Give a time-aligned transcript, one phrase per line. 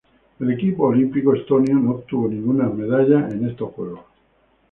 [0.39, 3.99] El equipo olímpico estonio no obtuvo ninguna medallas en estos Juegos.